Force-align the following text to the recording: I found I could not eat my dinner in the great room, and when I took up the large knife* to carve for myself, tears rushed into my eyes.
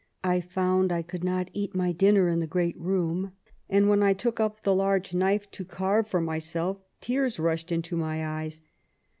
I 0.23 0.41
found 0.41 0.91
I 0.91 1.03
could 1.03 1.23
not 1.23 1.51
eat 1.53 1.75
my 1.75 1.91
dinner 1.91 2.27
in 2.27 2.39
the 2.39 2.47
great 2.47 2.75
room, 2.79 3.33
and 3.69 3.87
when 3.87 4.01
I 4.01 4.13
took 4.13 4.39
up 4.39 4.63
the 4.63 4.73
large 4.73 5.13
knife* 5.13 5.51
to 5.51 5.63
carve 5.63 6.07
for 6.07 6.19
myself, 6.19 6.79
tears 7.01 7.37
rushed 7.39 7.71
into 7.71 7.95
my 7.95 8.25
eyes. 8.25 8.61